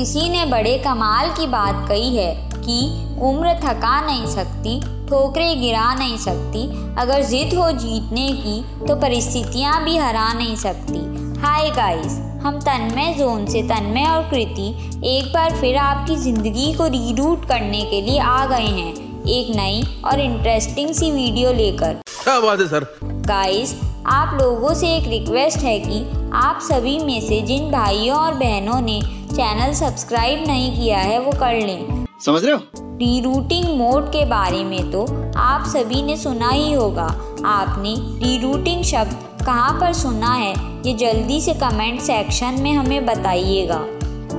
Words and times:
किसी 0.00 0.28
ने 0.30 0.44
बड़े 0.46 0.76
कमाल 0.78 1.28
की 1.30 1.46
बात 1.46 1.88
कही 1.88 2.16
है 2.16 2.34
कि 2.52 2.76
उम्र 3.22 3.52
थका 3.64 4.00
नहीं 4.00 4.26
सकती 4.26 4.78
ठोकरे 5.08 5.54
गिरा 5.54 5.92
नहीं 5.94 6.16
सकती 6.18 6.62
अगर 6.98 7.22
जिद 7.22 7.52
हो 7.54 7.70
जीतने 7.72 8.28
की 8.34 8.86
तो 8.86 8.96
परिस्थितियाँ 9.00 9.82
भी 9.84 9.96
हरा 9.96 10.32
नहीं 10.32 10.56
सकती। 10.56 11.00
हाय 11.40 11.70
गाइस 11.70 12.18
हम 12.44 12.58
तन्मय 12.60 13.12
जोन 13.14 13.44
से 13.46 13.62
तन्मय 13.64 14.06
और 14.06 14.22
कृति 14.30 14.68
एक 15.08 15.32
बार 15.34 15.56
फिर 15.56 15.76
आपकी 15.78 16.16
ज़िंदगी 16.16 16.72
को 16.72 16.86
रीरूट 16.88 17.46
करने 17.48 17.84
के 17.84 18.00
लिए 18.00 18.18
आ 18.20 18.46
गए 18.46 18.72
हैं। 18.80 18.94
एक 19.28 19.54
नई 19.56 19.84
और 20.04 20.20
इंटरेस्टिंग 20.20 20.94
सी 20.94 21.10
वीडियो 21.12 21.52
लेकर। 21.52 22.00
क्या 22.14 22.40
बात 22.40 22.60
है 22.60 22.68
सर? 22.68 22.90
गाइस 23.04 23.80
आप 24.08 24.38
लोगों 24.42 24.74
से 24.74 24.96
एक 24.96 25.08
रिक्वेस्ट 25.08 25.58
है 25.60 25.78
कि 25.80 26.04
आप 26.36 26.60
सभी 26.62 26.98
में 26.98 27.20
से 27.20 27.42
जिन 27.42 27.70
भाइयों 27.70 28.18
और 28.18 28.34
बहनों 28.34 28.80
ने 28.80 29.00
चैनल 29.30 29.72
सब्सक्राइब 29.74 30.44
नहीं 30.46 30.70
किया 30.76 30.98
है 30.98 31.18
वो 31.20 31.32
कर 31.32 31.54
लें। 31.56 32.06
समझ 32.24 32.44
रहे 32.44 32.54
हो? 32.54 32.60
रीरूटिंग 32.98 33.64
मोड 33.78 34.08
के 34.08 34.24
बारे 34.24 34.62
में 34.64 34.90
तो 34.90 35.04
आप 35.38 35.66
सभी 35.66 36.02
ने 36.02 36.16
सुना 36.16 36.48
ही 36.48 36.72
होगा। 36.72 37.06
आपने 37.46 37.94
रीरूटिंग 38.24 38.82
शब्द 38.84 39.44
कहाँ 39.46 39.72
पर 39.80 39.92
सुना 39.92 40.32
है 40.34 40.52
ये 40.86 40.94
जल्दी 40.96 41.40
से 41.40 41.54
कमेंट 41.54 42.00
सेक्शन 42.00 42.60
में 42.62 42.72
हमें 42.72 43.06
बताइएगा। 43.06 43.78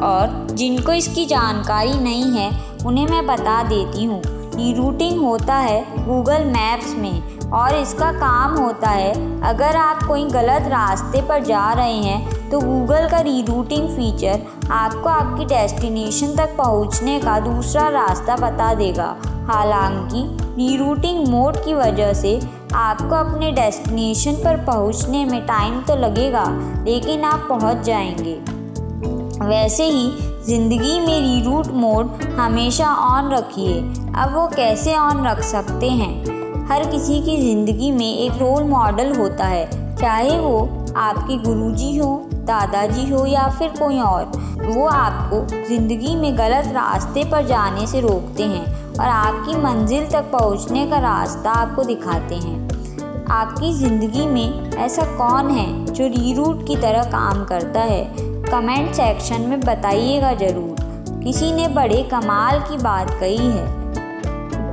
और 0.01 0.47
जिनको 0.51 0.93
इसकी 0.93 1.25
जानकारी 1.25 1.93
नहीं 1.93 2.31
है 2.31 2.49
उन्हें 2.85 3.07
मैं 3.07 3.25
बता 3.27 3.61
देती 3.63 4.03
हूँ। 4.03 4.21
रीरूटिंग 4.55 5.19
होता 5.19 5.55
है 5.55 6.05
गूगल 6.05 6.45
मैप्स 6.47 6.93
में। 6.95 7.39
और 7.53 7.75
इसका 7.75 8.11
काम 8.13 8.57
होता 8.57 8.89
है, 8.89 9.13
अगर 9.43 9.75
आप 9.75 10.03
कोई 10.03 10.25
गलत 10.25 10.67
रास्ते 10.67 11.21
पर 11.21 11.43
जा 11.43 11.71
रहे 11.73 11.97
हैं 11.97 12.49
तो 12.49 12.59
गूगल 12.59 13.07
का 13.09 13.19
रीरूटिंग 13.19 13.87
फीचर 13.89 14.41
आपको 14.71 15.09
आपकी 15.09 15.45
डेस्टिनेशन 15.45 16.35
तक 16.35 16.55
पहुँचने 16.57 17.19
का 17.19 17.39
दूसरा 17.39 17.87
रास्ता 17.89 18.35
बता 18.37 18.73
देगा। 18.73 19.15
हालाँकि 19.47 20.23
रीरूटिंग 20.57 21.27
मोड 21.27 21.57
की 21.57 21.73
वजह 21.73 22.13
से 22.13 22.39
आपको 22.75 23.15
अपने 23.15 23.51
डेस्टिनेशन 23.51 24.35
पर 24.35 24.65
पहुँचने 24.65 25.23
में 25.25 25.39
टाइम 25.47 25.81
तो 25.81 25.95
लगेगा, 25.97 26.45
लेकिन 26.85 27.23
आप 27.23 27.47
पहुँच 27.49 27.85
जाएँगे। 27.85 28.39
वैसे 29.41 29.83
ही, 29.85 30.11
ज़िंदगी 30.47 30.99
में 30.99 31.19
रीरूट 31.19 31.67
मोड 31.75 32.21
हमेशा 32.37 32.93
ऑन 33.07 33.31
रखिए। 33.31 33.79
अब 34.15 34.35
वो 34.35 34.47
कैसे 34.47 34.95
ऑन 34.95 35.25
रख 35.27 35.41
सकते 35.45 35.89
हैं? 35.91 36.40
हर 36.71 36.83
किसी 36.91 37.19
की 37.21 37.35
ज़िंदगी 37.37 37.89
में 37.91 38.17
एक 38.17 38.31
रोल 38.31 38.63
मॉडल 38.63 39.11
होता 39.15 39.45
है, 39.45 39.95
चाहे 39.95 40.37
वो 40.39 40.59
आपके 40.97 41.37
गुरुजी 41.37 41.97
हो, 41.97 42.11
दादाजी 42.43 43.09
हो 43.09 43.25
या 43.25 43.47
फिर 43.49 43.69
कोई 43.79 43.99
और। 43.99 44.25
वो 44.67 44.85
आपको 44.87 45.39
ज़िंदगी 45.67 46.15
में 46.15 46.37
गलत 46.37 46.71
रास्ते 46.75 47.23
पर 47.31 47.45
जाने 47.47 47.87
से 47.87 48.01
रोकते 48.01 48.43
हैं 48.43 48.63
और 48.89 49.05
आपकी 49.05 49.55
मंजिल 49.55 50.05
तक 50.05 50.31
पहुँचने 50.31 50.85
का 50.87 50.99
रास्ता 50.99 51.51
आपको 51.53 51.83
दिखाते 51.83 52.35
हैं। 52.35 53.25
आपकी 53.31 53.73
ज़िंदगी 53.73 54.25
में 54.25 54.71
ऐसा 54.77 55.05
कौन 55.17 55.49
है 55.49 55.67
जो 55.85 56.07
रीरूट 56.07 56.65
की 56.67 56.75
तरह 56.77 57.03
काम 57.11 57.43
करता 57.45 57.81
है? 57.81 58.03
कमेंट 58.45 58.93
सेक्शन 58.93 59.41
में 59.41 59.59
बताइएगा 59.59 60.33
ज़रूर। 60.37 61.21
किसी 61.23 61.51
ने 61.51 61.67
बड़े 61.67 62.01
कमाल 62.11 62.59
की 62.61 62.77
बात 62.77 63.11
कही 63.19 63.37
है। 63.37 63.69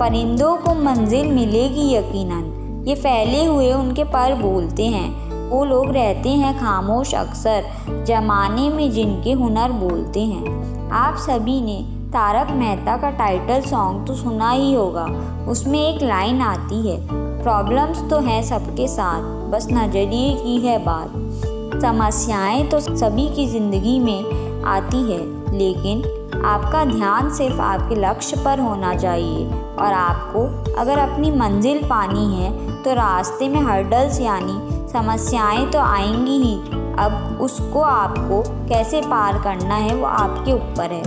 परिंदों 0.01 0.57
को 0.57 0.75
मंजिल 0.75 1.27
मिलेगी 1.27 1.93
यकीनन। 1.95 2.85
ये 2.89 2.95
फैले 2.95 3.45
हुए 3.45 3.73
उनके 3.73 4.05
पर 4.05 4.35
बोलते 4.35 4.87
हैं। 4.87 5.29
वो 5.51 5.65
लोग 5.65 5.91
रहते 5.91 6.29
हैं 6.29 6.59
खामोश 6.59 7.15
अक्सर, 7.15 7.65
जमाने 8.07 8.69
में 8.71 8.91
जिनके 8.91 9.33
हुनर 9.33 9.73
बोलते 9.73 10.21
हैं। 10.21 10.91
आप 10.93 11.17
सभी 11.17 11.61
ने 11.61 11.81
तारक 12.13 12.51
मेहता 12.51 12.97
का 12.97 13.11
टाइटल 13.11 13.61
सॉन्ग 13.61 14.07
तो 14.07 14.15
सुना 14.15 14.51
ही 14.51 14.73
होगा। 14.75 15.05
उसमें 15.49 15.79
एक 15.81 16.03
लाइन 16.03 16.41
आती 16.41 16.89
है 16.89 16.99
प्रॉब्लम्स 17.43 17.99
तो 18.11 18.19
हैं 18.19 18.43
सबके 18.43 18.87
साथ, 18.89 19.23
बस 19.51 19.67
नज़रिए 19.73 20.35
की 20.35 20.57
है 20.67 20.79
बात। 20.85 21.81
समस्याएँ 21.83 22.67
तो 22.69 22.81
सभी 22.81 23.29
की 23.29 23.47
ज़िंदगी 23.47 23.99
में 23.99 24.63
आती 24.67 25.03
है, 25.13 25.21
लेकिन 25.59 26.03
आपका 26.47 26.85
ध्यान 26.85 27.31
सिर्फ़ 27.31 27.61
आपके 27.61 27.95
लक्ष्य 27.95 28.37
पर 28.37 28.61
होना 28.61 28.95
चाहिए। 28.95 29.47
और 29.79 29.93
आपको 29.93 30.75
अगर 30.75 30.99
अपनी 30.99 31.31
मंजिल 31.31 31.83
पानी 31.85 32.35
है 32.35 32.83
तो 32.83 32.93
रास्ते 32.95 33.49
में 33.49 33.61
हर्डल्स 33.61 34.21
यानी 34.21 34.89
समस्याएँ 34.89 35.67
तो 35.67 35.79
आएँगी 35.79 36.39
ही। 36.39 36.55
अब 36.99 37.39
उसको 37.41 37.81
आपको 37.81 38.43
कैसे 38.69 39.01
पार 39.01 39.39
करना 39.39 39.75
है, 39.75 39.95
वो 39.95 40.07
आपके 40.07 40.53
ऊपर 40.53 40.93
है। 40.93 41.03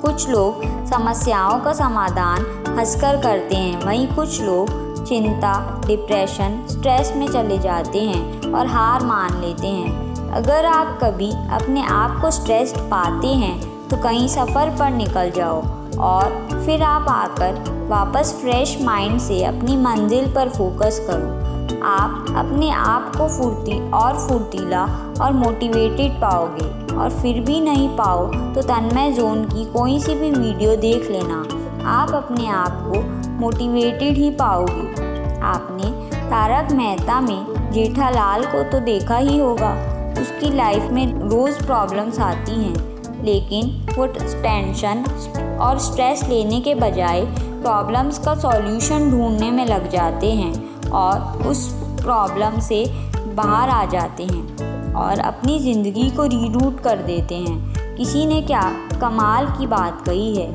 कुछ 0.00 0.28
लोग 0.28 0.62
समस्याओं 0.86 1.60
का 1.60 1.72
समाधान 1.72 2.46
हंसकर 2.78 3.20
करते 3.22 3.56
हैं। 3.56 3.84
वहीं 3.84 4.06
कुछ 4.06 4.40
लोग 4.42 4.82
चिंता 5.04 5.82
डिप्रेशन 5.86 6.62
स्ट्रेस 6.70 7.12
में 7.16 7.26
चले 7.28 7.58
जाते 7.58 8.00
हैं 8.00 8.52
और 8.52 8.66
हार 8.66 9.04
मान 9.04 9.40
लेते 9.40 9.66
हैं। 9.66 10.30
अगर 10.32 10.64
आप 10.64 10.98
कभी 11.02 11.30
अपने 11.30 11.86
आप 11.86 12.20
को 12.22 12.30
स्ट्रेस्ड 12.30 12.76
पाते 12.76 13.28
हैं 13.28 13.73
तो 13.94 14.00
कहीं 14.02 14.26
सफ़र 14.28 14.70
पर 14.78 14.90
निकल 14.90 15.30
जाओ 15.30 15.60
और 16.02 16.62
फिर 16.64 16.82
आप 16.82 17.08
आकर 17.08 17.86
वापस 17.88 18.32
फ्रेश 18.40 18.76
माइंड 18.82 19.18
से 19.20 19.42
अपनी 19.44 19.76
मंजिल 19.76 20.24
पर 20.34 20.48
फोकस 20.48 20.98
करो। 21.10 21.82
आप 21.86 22.34
अपने 22.36 22.70
आप 22.70 23.12
को 23.16 23.28
फुर्ती 23.28 23.78
और 23.90 24.18
फुर्तीला 24.18 24.82
और 25.20 25.32
मोटिवेटेड 25.32 26.12
पाओगे 26.20 26.94
और 26.94 27.10
फिर 27.10 27.40
भी 27.40 27.60
नहीं 27.60 27.88
पाओ 27.96 28.26
तो 28.54 28.62
तन्मय 28.62 29.12
जोन 29.12 29.44
की 29.44 29.64
कोई 29.72 29.98
सी 30.00 30.14
भी 30.14 30.30
वीडियो 30.30 30.74
देख 30.76 31.10
लेना। 31.10 31.38
आप 31.90 32.14
अपने 32.14 32.46
आप 32.46 32.80
को 32.86 33.02
मोटिवेटेड 33.40 34.16
ही 34.16 34.30
पाओगे। 34.30 35.40
आपने 35.44 35.92
तारक 36.16 36.72
मेहता 36.72 37.20
में 37.20 37.70
जेठालाल 37.72 38.44
को 38.46 38.62
तो 38.62 38.80
देखा 38.80 39.16
ही 39.18 39.38
होगा। 39.38 39.70
उसकी 40.20 40.50
लाइफ 40.56 40.90
में 40.90 41.06
रोज़ 41.20 41.64
प्रॉब्लम्स 41.66 42.20
आती 42.20 42.62
हैं। 42.62 42.93
लेकिन 43.24 43.70
वो 43.96 44.06
टेंशन 44.06 45.04
और 45.60 45.78
स्ट्रेस 45.78 46.22
लेने 46.24 46.60
के 46.60 46.74
बजाय 46.74 47.24
प्रॉब्लम्स 47.36 48.18
का 48.18 48.34
सॉल्यूशन 48.34 49.10
ढूँढने 49.10 49.50
में 49.50 49.64
लग 49.66 49.88
जाते 49.90 50.32
हैं 50.32 50.90
और 50.90 51.46
उस 51.46 51.66
प्रॉब्लम 52.02 52.58
से 52.60 52.84
बाहर 53.34 53.68
आ 53.68 53.84
जाते 53.84 54.24
हैं 54.24 54.92
और 54.94 55.20
अपनी 55.20 55.58
ज़िंदगी 55.58 56.10
को 56.10 56.24
रीरूट 56.24 56.80
कर 56.80 56.96
देते 56.96 57.34
हैं। 57.34 57.96
किसी 57.96 58.26
ने 58.26 58.40
क्या 58.42 58.62
कमाल 59.00 59.46
की 59.58 59.66
बात 59.66 60.04
कही 60.06 60.34
है? 60.36 60.50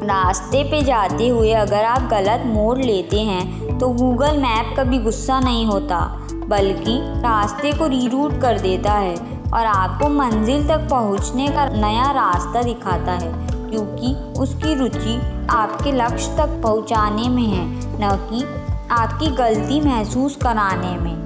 रास्ते 0.00 0.62
पे 0.64 0.80
जाते 0.82 1.28
हुए 1.28 1.52
अगर 1.52 1.84
आप 1.84 2.08
गलत 2.10 2.42
मोड़ 2.46 2.78
लेते 2.78 3.20
हैं 3.20 3.78
तो 3.78 3.88
गूगल 3.90 4.38
मैप 4.38 4.74
कभी 4.78 4.98
गुस्सा 4.98 5.38
नहीं 5.40 5.64
होता, 5.66 5.98
बल्कि 6.48 6.98
रास्ते 7.22 7.72
को 7.72 7.86
रीरूट 7.86 8.40
कर 8.40 8.58
देता 8.60 8.92
है। 8.92 9.37
और 9.48 9.66
आपको 9.66 10.08
मंजिल 10.08 10.66
तक 10.68 10.88
पहुँचने 10.90 11.48
का 11.48 11.64
नया 11.66 12.10
रास्ता 12.12 12.62
दिखाता 12.62 13.12
है, 13.14 13.32
क्योंकि 13.70 14.14
उसकी 14.40 14.74
रुचि 14.74 15.20
आपके 15.50 15.92
लक्ष्य 15.92 16.36
तक 16.36 16.60
पहुँचाने 16.62 17.28
में 17.28 17.42
है, 17.44 17.64
न 18.00 18.16
कि 18.30 18.44
आपकी 18.94 19.26
गलती 19.36 19.80
महसूस 19.80 20.36
कराने 20.36 20.96
में। 20.98 21.16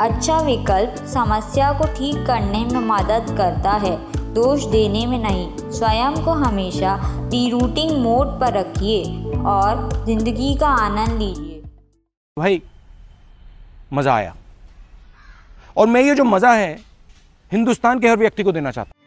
अच्छा 0.00 0.38
विकल्प 0.40 0.94
समस्या 1.06 1.72
को 1.72 1.84
ठीक 1.88 2.26
करने 2.26 2.64
में 2.64 2.80
मदद 2.86 3.34
करता 3.38 3.72
है, 3.78 3.96
दोष 4.34 4.64
देने 4.66 5.04
में 5.06 5.18
नहीं, 5.18 5.70
स्वयं 5.70 6.22
को 6.24 6.32
हमेशा 6.38 6.96
रीरूटिंग 7.24 7.90
मोड 7.98 8.26
पर 8.40 8.52
रखिए 8.52 9.04
और 9.46 9.88
ज़िंदगी 10.06 10.54
का 10.54 10.68
आनंद 10.68 11.20
लीजिए। 11.20 11.62
भाई, 12.36 12.62
मज़ा 13.92 14.14
आया। 14.14 14.34
और 15.76 15.86
मैं 15.86 16.02
ये 16.02 16.14
जो 16.14 16.24
मज़ा 16.24 16.52
है 16.52 16.78
हिंदुस्तान 17.54 18.00
के 18.00 18.08
हर 18.08 18.16
व्यक्ति 18.18 18.42
को 18.42 18.52
देना 18.52 18.70
चाहता 18.70 19.03